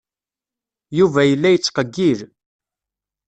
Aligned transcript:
Yuba 0.97 1.21
yella 1.25 1.49
yettqeyyil. 1.53 2.19